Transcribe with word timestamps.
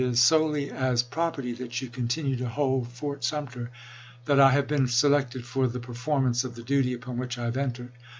is 0.01 0.19
solely 0.19 0.71
as 0.71 1.03
property 1.03 1.51
that 1.53 1.79
you 1.79 1.87
continue 1.87 2.35
to 2.35 2.49
hold 2.49 2.87
Fort 2.87 3.23
Sum 3.23 3.47
ter, 3.47 3.69
that 4.25 4.39
I 4.39 4.49
have 4.49 4.67
been 4.67 4.87
selected 4.87 5.45
for 5.45 5.67
the 5.67 5.79
performance 5.79 6.43
of 6.43 6.55
the 6.55 6.63
duty 6.63 6.91
upon 6.93 7.19
which 7.19 7.37
I 7.37 7.45
have 7.45 7.55
entered. 7.55 7.91